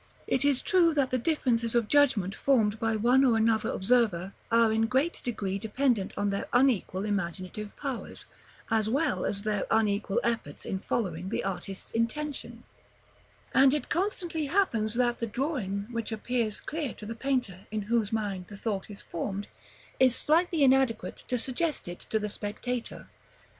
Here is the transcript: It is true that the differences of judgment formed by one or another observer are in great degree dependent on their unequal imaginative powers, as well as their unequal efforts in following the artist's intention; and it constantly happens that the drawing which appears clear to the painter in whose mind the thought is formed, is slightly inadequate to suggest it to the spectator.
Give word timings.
It 0.25 0.43
is 0.43 0.63
true 0.63 0.95
that 0.95 1.11
the 1.11 1.19
differences 1.19 1.75
of 1.75 1.87
judgment 1.87 2.33
formed 2.33 2.79
by 2.79 2.95
one 2.95 3.23
or 3.23 3.37
another 3.37 3.69
observer 3.69 4.33
are 4.49 4.71
in 4.73 4.87
great 4.87 5.21
degree 5.23 5.59
dependent 5.59 6.11
on 6.17 6.31
their 6.31 6.47
unequal 6.53 7.05
imaginative 7.05 7.77
powers, 7.77 8.25
as 8.71 8.89
well 8.89 9.25
as 9.27 9.43
their 9.43 9.67
unequal 9.69 10.19
efforts 10.23 10.65
in 10.65 10.79
following 10.79 11.29
the 11.29 11.43
artist's 11.43 11.91
intention; 11.91 12.63
and 13.53 13.75
it 13.75 13.89
constantly 13.89 14.47
happens 14.47 14.95
that 14.95 15.19
the 15.19 15.27
drawing 15.27 15.85
which 15.91 16.11
appears 16.11 16.61
clear 16.61 16.95
to 16.95 17.05
the 17.05 17.13
painter 17.13 17.67
in 17.69 17.83
whose 17.83 18.11
mind 18.11 18.47
the 18.47 18.57
thought 18.57 18.89
is 18.89 19.03
formed, 19.03 19.47
is 19.99 20.15
slightly 20.15 20.63
inadequate 20.63 21.21
to 21.27 21.37
suggest 21.37 21.87
it 21.87 21.99
to 21.99 22.17
the 22.17 22.27
spectator. 22.27 23.07